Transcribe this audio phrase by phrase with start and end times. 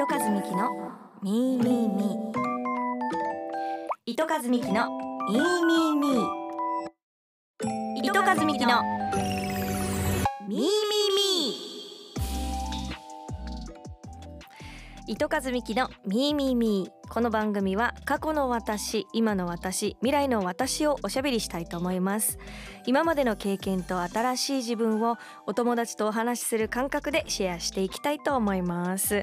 [0.00, 0.70] 糸数美希の
[1.24, 2.38] ミーミーミー。
[4.06, 4.86] 糸数美希の
[5.28, 6.22] ミーミーミー。
[8.04, 8.80] 糸数美希の
[10.46, 10.87] ミーミーミー。
[15.08, 17.08] 糸数美希のミーミーミー。
[17.08, 22.38] この番組は過去の私今の私未来の私をおしゃべりしたいと思います。
[22.84, 25.16] 今までの経験と新しい自分を
[25.46, 29.22] お友達とお話しする感覚でシェアしていきたいと思います。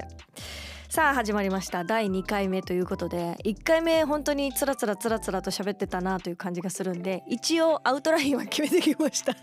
[0.96, 1.84] さあ始まりました。
[1.84, 9.34] 第2回目ということで1回目本当につらつらつらつらと喋ってたなという感じがするんで一応アウトラインは決めてきました。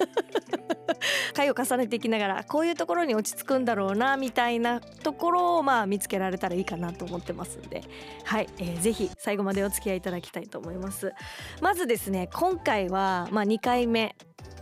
[1.35, 7.83] 回を重ねていきながらこういうところに落ち着くんだろうなみたいなところをまあ見つけられたらいいかなと思ってますんで。
[8.23, 11.13] はい、えー、ぜひ最後までお付き合いいただきたいと思います。
[11.61, 14.15] まずですね今回はまあ2回目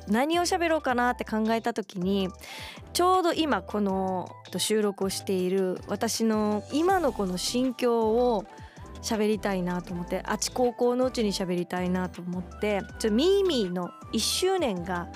[0.08, 2.30] 何を喋ろうかなって考えた時に
[2.94, 8.46] ちょうど今この収録をしている私の今のこの心境を
[9.02, 15.10] 喋りたいなと思ってあち高校のうちに喋りたいなと思ってちょミーミーの1周年が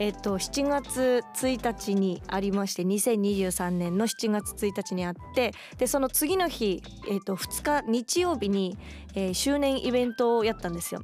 [0.00, 8.78] えっと、7月1日にありまして2023年の7月1日にあってでその次の日、えっと、2日日曜日に、
[9.14, 11.02] えー、周年イベントをやったんですよ。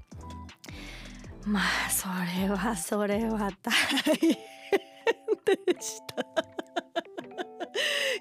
[1.47, 2.09] まあそ
[2.41, 6.17] れはそれは大変でした。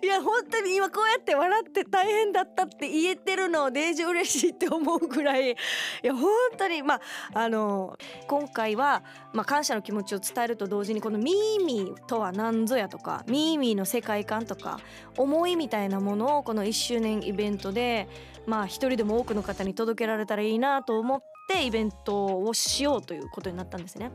[0.04, 5.53] いや本当に今こうやって笑って大変だったって言えてるのデージ嬉しいって思うぐらい。
[5.53, 5.56] い
[6.03, 7.02] や本当にまあ
[7.34, 9.03] あの今回は、
[9.34, 14.80] まあ、感謝の気持ちを伝えると同時にこのミーミーとは何ぞやとかミーミーの世界観とか
[15.18, 18.08] 思いみたいなものをこの1周年イベントで
[18.46, 24.12] まあ一人でも多くの方に届けられたらいいなと思っってイベントをしようということになったんですね。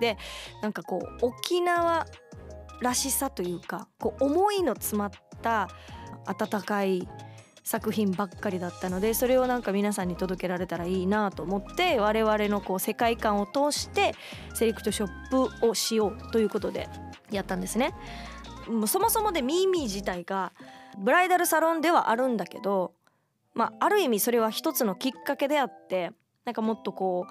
[0.00, 0.16] で
[0.62, 2.06] なんかこう沖縄
[2.80, 5.10] らしさというかこう思いの詰まっ
[5.42, 5.68] た
[6.26, 7.06] 温かい
[7.62, 14.14] 作品ばっかりだったのでそれをなんか皆さんに届けられたらいいなと思って我々のこう世界観を通して
[14.54, 16.88] セレクトショップをしようということで
[17.30, 17.94] やったんですね。
[18.68, 20.52] もうそもそもでミーミー自体が
[20.98, 22.92] ブライダルサロンではあるんだけど、
[23.54, 26.12] まあ、ある意味それは一つのきっかけであって
[26.44, 27.26] なんかもっとこ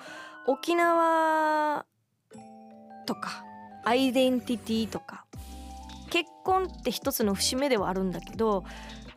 [0.47, 1.85] う沖縄
[3.05, 3.43] とか
[3.85, 5.25] アイデンティティとか
[6.09, 8.63] 結婚って一つの節目ではあるんだけど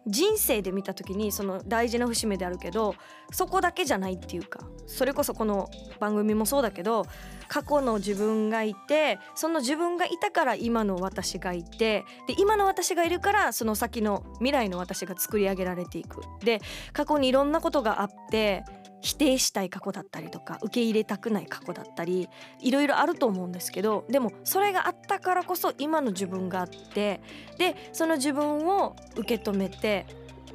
[0.06, 2.96] 人生で見た時にその大事な節目であるけど
[3.30, 5.70] そこだけじゃないっていうかそれこそこの
[6.00, 7.06] 番組もそうだけど
[7.48, 16.20] 過去の自分がいてその自分がいたから今の私がいてで今の私がいるからその先の未来の私が作り上げられていく。
[16.44, 16.60] で
[16.92, 18.64] 過去にいろんなことがあって
[19.02, 22.28] 否定したい過去だったりとか受け入れたくない過去だったり
[22.60, 27.20] いろいろあると思うんですけどでもそれがあったからこそ今の自分があって
[27.58, 30.06] でその自分を受け止めて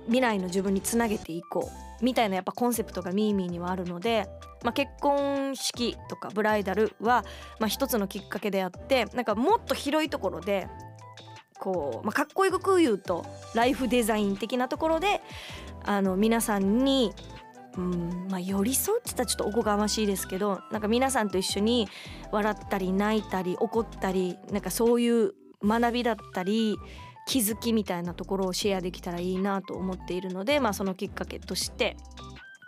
[0.06, 1.70] 未来の自分につなげていこ
[2.02, 4.28] うみたいなやっぱコンセプトがミーミーにはあるので、
[4.64, 7.26] まあ、結婚式とかブライダルは、
[7.60, 10.68] まあ、一つのきっかけであってなんかもっと広いところで
[11.60, 13.26] こう、まあ、かっこよく言うと
[13.56, 15.22] ライフデザイン的なところで
[15.84, 17.14] あの皆さんに
[17.78, 21.88] うんまあ、寄り添うって言ったらちょっとおこがましいですけどなんか皆さんと一緒に
[22.32, 25.34] 笑ったり泣いたり怒ったりなんかそういう
[25.64, 26.78] 学びだったり
[27.28, 31.98] 気づきみたいなところをシェアできたらいいなと思っているので、まあ、そのきっかけとして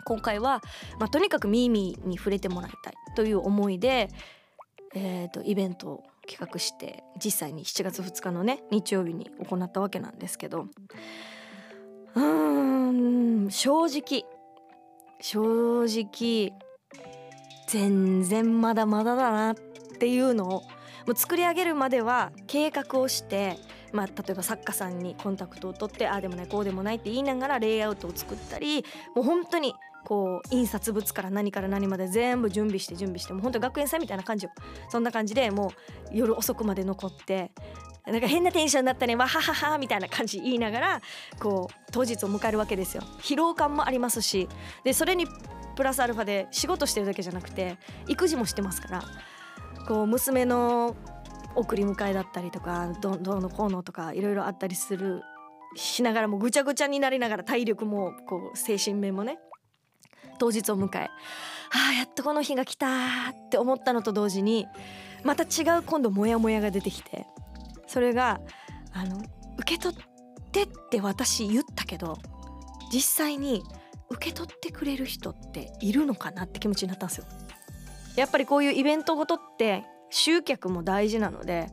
[0.04, 0.60] 今回は、
[0.98, 4.08] まあ、とにかくミーミーに触れてもらいたいという思いで、
[4.94, 10.66] えーと、イベントを企画して実際に7月2日のね日曜日に行ったわけなんですけど
[12.14, 14.24] うん正直
[15.20, 16.52] 正直
[17.68, 19.54] 全然まだまだだなっ
[19.98, 20.62] ていうのを
[21.06, 23.56] もう作り上げるまでは計画をして、
[23.92, 34.52] まあ、例えば作家さんにコンタクトを取ってああでもないこうでもないって言いながらレイアウトを作ったりもう本当にこう印刷物から何から何まで全部準備して準備してもう本当学園祭みたいな感じよ。
[34.88, 35.70] そんな感じでもう
[36.12, 37.52] 夜遅くまで残って
[38.06, 41.02] なんか変なテンションだったねわはははみたいな感じ言いながら
[41.38, 43.02] こう当日を迎えるわけですよ。
[43.20, 44.48] 疲労感もありますし。
[44.84, 45.26] でそれに
[45.76, 47.78] プラスアルファで仕事してるだけじゃなくて
[48.08, 49.02] 育児もしてますから。
[49.86, 50.94] こう娘の
[51.54, 55.22] 送り迎えだったりとかどどうのこうのとかいろいろあったりする
[55.74, 59.38] しながらもぐちゃぐちゃになりながら体力もこう精神面もね
[60.38, 61.10] 当日を迎えあ
[61.90, 62.86] あやっとこの日が来た
[63.30, 64.66] って思ったのと同時に
[65.22, 67.26] また違う今度モヤモヤが出てきて
[67.90, 68.40] それが
[68.92, 69.20] あの
[69.58, 69.98] 受け取っ
[70.52, 72.18] てって私言ったけど
[72.92, 73.64] 実際に
[74.10, 77.24] 受け取ってくれる人っているのかなって気持ちになったんですよ。
[78.14, 81.66] やっぱりこういうイベントごとって集客も大事なので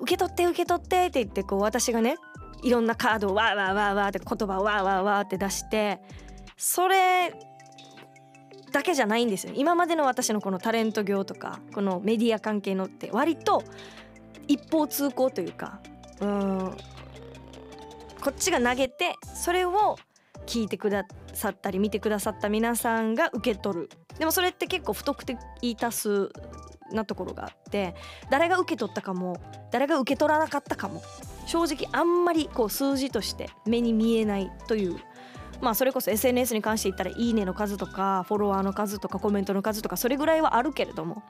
[0.00, 2.16] 受け取って受け取ってって言ってこう私がね
[2.62, 6.00] いろんなカードをわーわーわーわーって言葉をわーわーわーって出して
[6.56, 7.34] それ
[8.72, 13.64] だけじゃないんですよ今までの私のこのタレント業とかこのメディア関係のって割と
[14.48, 15.80] 一方通行というか
[16.20, 16.76] うん
[18.20, 19.96] こっちが投げてそれを
[20.46, 21.04] 聞いてくだ
[21.34, 23.88] さったり見てくださった皆さんが受け取る。
[24.18, 25.38] でもそれって結構不特定
[25.76, 26.32] 多数
[26.92, 27.94] なところがあって
[28.30, 29.40] 誰が受け取ったかも
[29.70, 31.02] 誰が受け取らなかったかも
[31.46, 34.96] 正直あんまりこう数字として目に見えないという
[35.60, 41.22] まあそれこそ SNS に関して言ったら「いいね」の数とかフォロワーの数とかコメントの数とかそれぐらいはあるけれども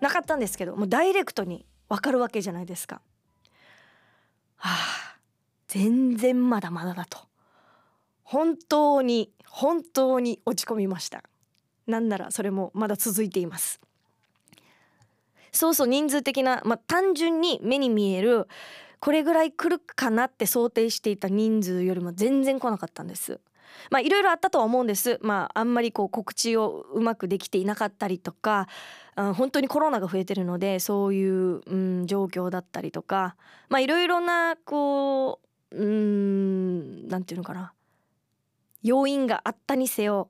[0.00, 3.00] なかったんですけどもうダイレクトに分かるわけじゃないですか。
[4.56, 5.16] はあ
[5.68, 7.18] 全然まだまだだと。
[8.22, 11.22] 本当に本当に落ち込みました。
[11.86, 13.80] なんならそれもまだ続いています。
[15.52, 18.48] そうそう人数的な、まあ、単純に目に見える
[19.00, 23.40] これぐらい来るかなって想定していた人数よりも全然来なかったんです。
[23.90, 25.18] まあいろいろあったとは思うんです。
[25.22, 28.68] まああんまりこう告知をうまくできていなかったりとか、
[29.16, 33.36] うん、本当にコロナが増えてるのでそういう、うん、状況だったりとか
[33.68, 35.40] まあいろいろなこ
[35.70, 37.72] ううんなんていうのかな。
[38.82, 40.28] 要因があったにせよ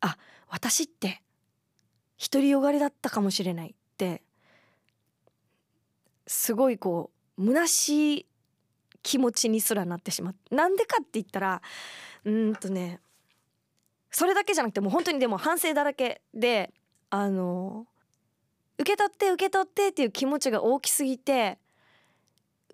[0.00, 0.16] あ
[0.48, 1.22] 私って
[2.18, 4.22] 独りよがりだったかもしれないって
[6.26, 8.26] すごいこう虚しい
[9.08, 10.54] 気持ちにすらなってしまう。
[10.54, 11.62] なんでかって言ったら
[12.26, 13.00] うんとね
[14.10, 16.74] それだけじゃなくてもう本当にでも反省だらけで
[17.08, 17.86] あの
[18.76, 21.58] 受け取って受け取ってっていう気持ちが大きすぎて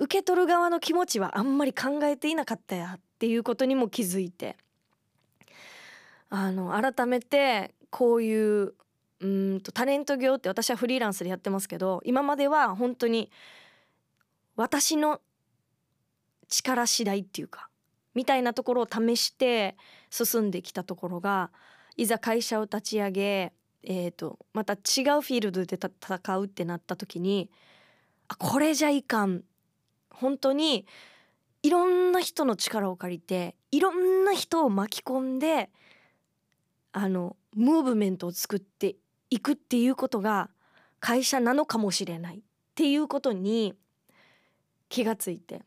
[0.00, 4.56] 受け取る側の気持ちはあんまり考えていなかったやっていうことにも気づいて
[6.30, 8.74] あの改めてこういう
[9.20, 13.30] うんとタレント業って私はフリーランスでやってますけど今までは本当に
[14.56, 15.20] 私の
[16.48, 17.68] 力次第っていうか
[18.14, 19.76] みたいなところを試して
[20.10, 21.50] 進んできたところが
[21.96, 23.52] いざ会社を立ち上げ、
[23.82, 27.50] えーと、また違うフィールドで戦うってなった時に
[28.28, 29.42] あこれじゃいかん。
[30.10, 30.86] 本当に
[31.64, 35.70] いろんな人の力を借りていろんな人を巻き込んで
[36.92, 38.94] あのムーブメントを作って
[39.30, 40.50] いくっていうことが
[41.00, 42.40] 会社なのかもしれないっ
[42.76, 43.74] ていうことに
[44.88, 45.62] 気がついて。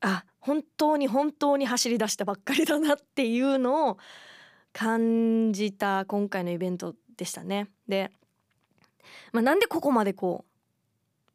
[0.00, 3.98] あ本当に本当に走り出したばっかりだなっていうのを
[4.72, 7.68] 感じた今回のイベントでしたね。
[7.88, 8.10] で、
[9.32, 10.44] まあ、なんでここまでこ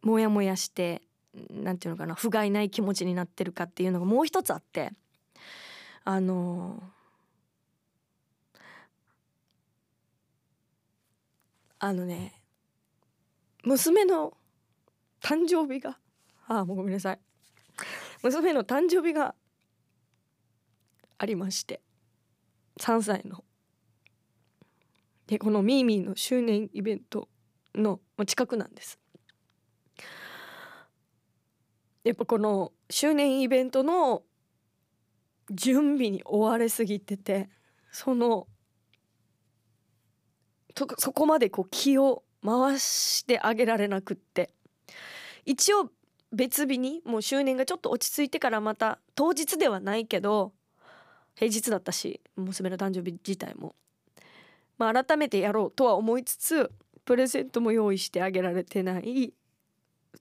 [0.03, 1.01] うモヤモヤして
[1.50, 4.91] なんていうのかな不甲斐ない気持ちになってるかっていうのがもう一つあって
[6.03, 6.81] あの
[11.79, 12.41] あのね
[13.63, 14.33] 娘の
[15.21, 15.97] 誕生日が
[16.47, 17.19] ああもうごめんなさい
[18.25, 19.36] 娘の誕生日が
[21.19, 21.80] ありまして
[22.80, 23.44] 3歳の。
[25.27, 27.30] でこのミーミーの周年イベント
[27.75, 29.00] の近くなんです。
[32.04, 34.24] やっぱこの周年イベントの
[35.51, 37.50] 準備に追われすぎてて
[37.92, 38.48] その
[40.98, 44.51] そこまでこう気を回してあげられなくって。
[45.45, 45.92] 一応
[46.35, 50.51] 別日にもう周年がちょっと落ち着いてからまた当日ではないけど
[51.35, 53.75] 平日だったし娘の誕生日自体も、
[54.77, 56.71] まあ、改めてやろうとは思いつつ
[57.06, 59.33] プレゼントも用意してあげられてない。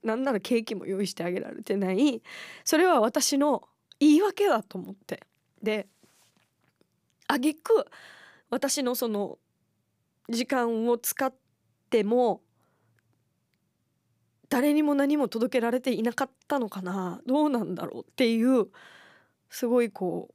[0.03, 2.21] なんならケーキも用意してあげられてない。
[2.63, 3.67] それは私の
[3.99, 5.21] 言い訳だと思って。
[5.63, 5.87] で
[7.27, 7.87] あげく
[8.51, 9.39] 私のその
[10.29, 11.33] 時間を使っ
[11.89, 12.41] ても
[14.49, 17.19] 誰にも何も届けられていなかったのかな？
[17.25, 18.03] どうなんだろう？
[18.03, 18.67] っていう
[19.49, 20.29] すごいこ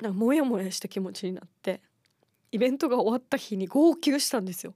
[0.00, 1.80] うなんかモヤモヤした気持ちになって
[2.52, 4.74] イベントが終わった日に号泣したんですよ。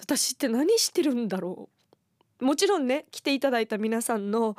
[0.00, 1.68] 私って何してるんだろ
[2.40, 2.44] う？
[2.44, 4.56] もちろんね来ていただいた皆さんの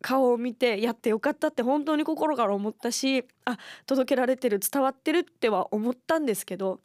[0.00, 6.80] 顔を見てやってよかったって本当に心から思ったしあ届けられてる伝わってるっては思ったんですけど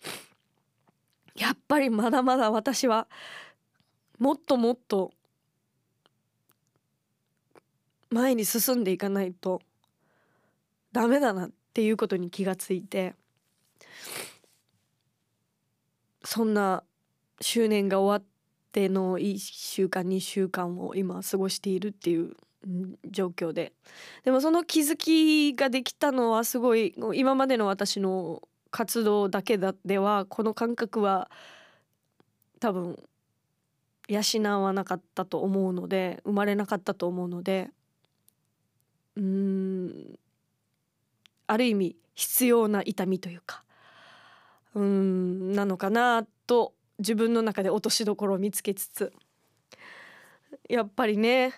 [1.36, 3.08] やっぱりまだまだ私は
[4.20, 5.12] もっともっと
[8.10, 9.62] 前に進んでいかないと
[10.92, 13.16] ダメだなっていうことに気がついて
[16.24, 16.84] そんな
[17.42, 18.28] 周年が終わっ
[18.72, 22.36] ての1週間2週間を今過ごしているっていう
[23.10, 23.74] 状況で。
[24.24, 28.42] でもその気づきができたのはすごい今までの私の
[28.74, 31.30] 活動だけだではこの感覚は
[32.60, 32.98] 多分
[34.08, 37.70] 養わなかったと思うので生まれなかったと思うので
[39.16, 40.20] うーん
[41.46, 43.64] ある意味必要な痛みというか
[44.74, 49.14] うんなのかなと自分の中で落としどころを見つけつつ
[50.68, 51.54] やっぱりね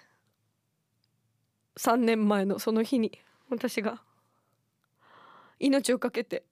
[1.78, 3.18] 3年前のその日に
[3.50, 4.02] 私が
[5.62, 6.44] 命を懸けて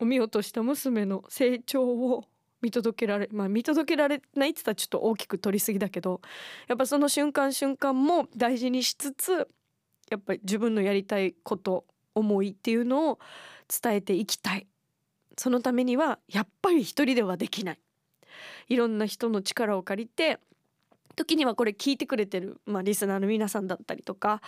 [0.00, 2.24] 産み落とした娘の成長を
[2.60, 6.20] 見届けられまあ見届けられないって言ったらちょっと大きく取りすぎだけど
[6.66, 9.48] やっぱその瞬間瞬間も大事にしつつ
[10.10, 11.84] やっぱり自分のやりたいこと
[12.14, 13.18] 思いっていうのを
[13.82, 14.66] 伝えていきたい。
[15.36, 17.78] そのためにはやっぱり一人ではできない。
[18.68, 20.38] いろんな人の力を借りて
[21.16, 24.40] 時にはこれ聞いてくれてる、まあ、リスナーの皆さんだったりとか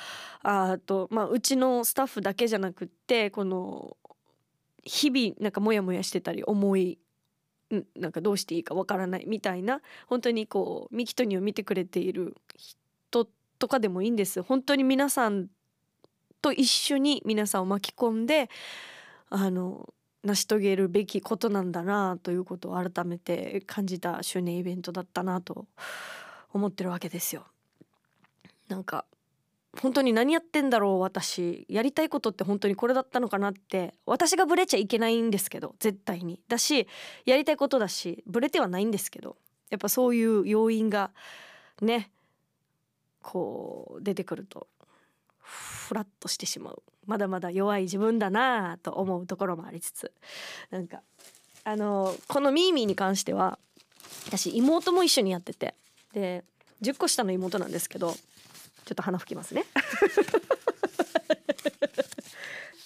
[0.43, 3.97] あと、まあ、うちのスタッフだけじゃなくってこの
[4.87, 6.99] 日々なんかモヤモヤしてたり思い
[7.97, 13.27] なんかどうしていいかわからないみたいな本当にこうミキトニを見てくれている人
[13.59, 15.49] とかでもいいんです本当に皆さん
[16.41, 18.49] と一緒に皆さんを巻き込んで
[19.29, 25.67] あの成し遂げるべきことなんだなということを改めて感じた周年イベントだったなと
[26.53, 27.47] 思ってるわけですよ。
[28.69, 29.05] なんか
[29.81, 31.67] 本当に何やってんだろう私。
[31.69, 33.95] やりたいことって本当にこれだったのかなって。
[34.07, 36.41] 私がブレちゃいけないんですけど絶対に。
[36.49, 36.87] だし
[37.25, 39.37] やりたいことだしブレてはないんですけど。
[39.71, 41.11] やっぱそういう要因が
[41.83, 42.11] ね
[43.23, 44.69] こう出てくると
[45.41, 46.83] フラッとしてしまう。
[47.07, 50.13] まだまだ弱い自分だなと思うところもありつつ。
[50.71, 51.03] なんか
[51.65, 53.59] あのこのミーミーに関しては
[54.27, 55.75] 私妹も一緒にやってて。
[56.13, 56.45] で
[56.83, 58.15] 10個下の妹なんですけど
[58.87, 59.65] ちょっと鼻吹きますね。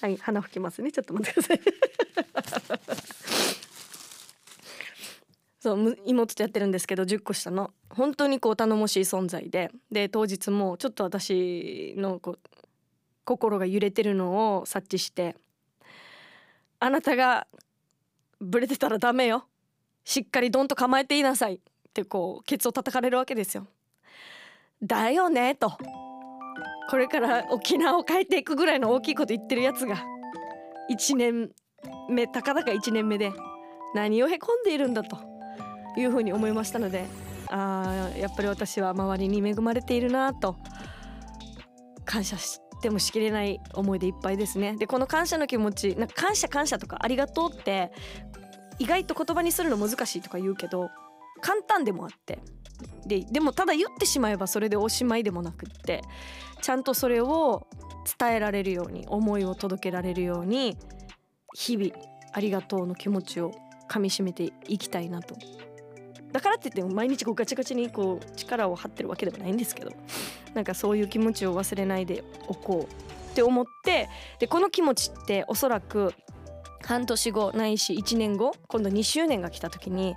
[0.00, 0.90] はい鼻吹きますね。
[0.90, 1.60] ちょっと待ってください。
[5.60, 7.74] そう妹とやってるんですけど10個下の。
[7.90, 9.70] 本当にこう頼もしい存在で。
[9.92, 12.38] で当日もちょっと私のこう
[13.24, 15.36] 心が揺れてるのを察知して
[16.80, 17.46] 「あなたが
[18.40, 19.46] ブレてたらダメよ。
[20.04, 21.58] しっかりドンと構えていなさい」っ
[21.92, 23.66] てこうケツを叩かれるわけですよ。
[24.82, 25.72] だよねと。
[26.90, 30.04] これから沖縄を変えていくぐらいの大きいこと言ってるやつが
[30.90, 31.50] 1年
[32.08, 33.32] 目たかだか1年目で
[33.94, 35.30] 何をへこんでいるんだと。
[35.96, 37.06] いうふうに思いましたので
[37.48, 40.56] あやっぱり私は周りに恵まれているなと。
[42.04, 44.74] 感謝してもしきれない思いでいっぱいですね。
[44.76, 47.92] でこの感謝の気持ちなんか感謝感謝とかありがとうって
[48.80, 50.90] 意外と言葉にするの難しいとか言うけど
[51.40, 52.40] 簡単でもあって。
[53.06, 56.02] ででもただ言ってしまえばそれでおしまいでもなくって。
[56.62, 57.66] ちゃんとそれを
[58.18, 60.76] 伝えられるように思いを届けられるように
[61.54, 61.90] 日々
[62.32, 63.52] ありがとうの気持ちを
[63.88, 65.36] かみしめていきたいなと。
[66.32, 69.90] だからって言っても毎日こうガチガチにこう力を張ってるわけでもないんですけど。
[70.54, 76.14] なんかそういう気持ちを忘れないでおこうって思ってでこの気持ちっておそらく
[76.84, 80.16] 半年後ないし1年後今度2周年が来た時に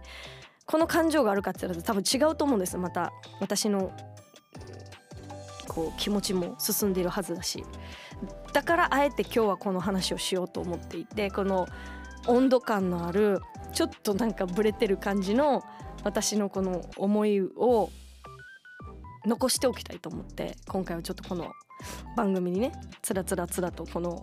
[0.65, 3.91] この感情があるかって言ったら多分違うと思うんですまた私の
[5.67, 7.63] こう気持ちも進んでいるはずだし。
[8.53, 11.67] だからあえて今日はこの話をしようと思っていてこの
[12.27, 13.41] 温度感のある
[13.73, 15.63] ちょっとなんかブレてる感じの
[16.03, 17.89] 私のこの思いを
[19.25, 21.51] 残しておきたいと思って今回はちょっとこの
[22.15, 24.21] 番組にねつらつらつらとこの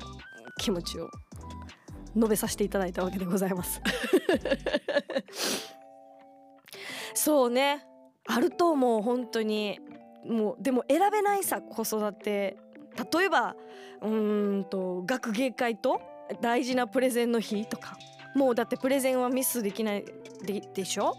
[0.58, 1.10] 気持ちを
[2.14, 3.80] 述べさせていただいたわけでございます。
[7.14, 7.86] そうね。
[8.26, 9.78] あると思う本当に。
[10.26, 12.56] もうでも選べないさ子育て。
[13.12, 13.56] 例えば
[14.02, 16.00] うんと学芸会と
[16.40, 17.96] 大事なプレゼンの日とか。
[18.34, 20.04] もうだってプレゼンはミスできない
[20.44, 21.16] ででしょ？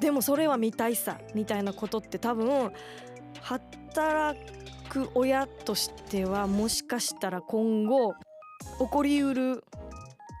[0.00, 2.70] でもそれは見たいさみたいなことって多分
[3.40, 4.38] 働
[4.90, 8.12] く親としてはもしかしたら今後
[8.78, 9.64] 起こりうる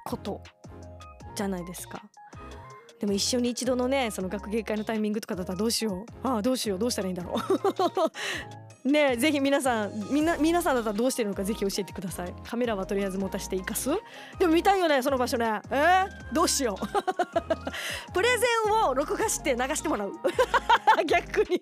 [0.04, 0.42] こと
[1.34, 2.02] じゃないですか。
[3.00, 6.26] でも一緒に一度のねその学芸会のタイミングとかだったらどうしよう。
[6.26, 6.78] ああどうしよう。
[6.78, 7.34] どうしたらいいんだろ
[8.84, 8.88] う。
[8.88, 12.32] ねえぜひ皆さんみんな皆さんだったらどうしてるのかぜひ教えてください。
[12.44, 13.90] カメラはとりあえず持たしていかす？
[14.38, 15.60] でも見たいよねその場所ね。
[15.70, 16.86] えー、どうしよう。
[18.14, 20.12] プレゼンを録画して流してもらう。
[21.04, 21.60] 逆に。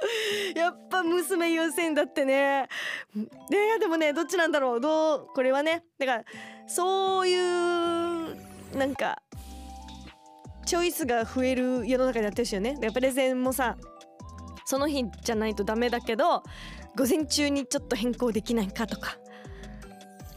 [0.54, 2.68] やっぱ娘優先だってね。
[3.14, 4.80] ねでもねどっちなんだろう。
[4.80, 5.84] どうこれはね。
[5.98, 6.24] だから
[6.66, 9.22] そういうなんか
[10.66, 12.76] チョイスが増える世の中になってるしよね。
[12.92, 13.76] プレゼンもさ
[14.66, 16.42] その日じゃないとダメだけど
[16.94, 19.16] 午前中にちょっと変更できないかとか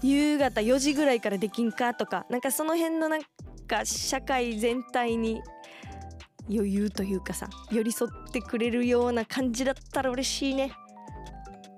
[0.02, 3.22] 夕方4時ぐらいからできんかとかなんかその辺のなん
[3.68, 5.42] か社会全体に
[6.50, 10.72] 余裕というかさ寄り添ってくれるような感じだったら嬉しいね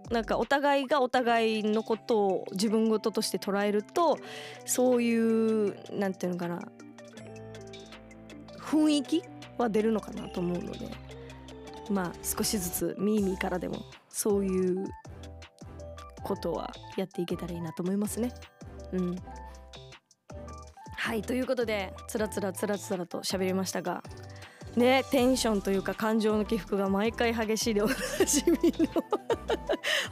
[0.09, 4.17] なんかお互いがお互いのことを自分事として捉えると
[4.65, 6.61] そういうなんていうのかな
[8.59, 9.23] 雰囲気
[9.57, 10.89] は出るのかなと思うので
[11.89, 13.77] まあ少しずつミーミーからでも
[14.09, 14.85] そういう
[16.23, 18.33] ことはやっていけたらいいなと思いますね。
[18.93, 19.15] うん
[20.95, 24.01] はいということでつらつらつらつらと喋りましたが
[24.75, 29.03] ねテンションというか感情の起伏が毎回激しいでおなじみの。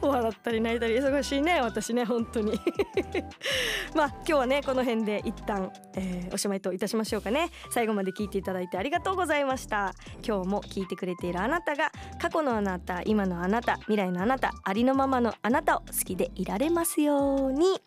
[0.00, 2.52] 笑ったり泣いたり忙しいね私ね本当に。
[3.94, 7.50] まあ今日はねこの辺で一旦、えー、おしまいといたしましょうかね。
[7.70, 9.94] 最後まで聞いていただいてありがとうございました。
[10.26, 11.90] 今日も聞いてくれているあなたが
[12.20, 17.80] 過去のあなた今のあなた未来のあなたありのままのあなたを好きでいられますように。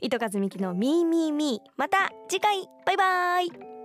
[0.00, 1.70] 糸数美希のミーミーミー。
[1.76, 2.68] また次回。
[2.86, 3.79] バイバイ。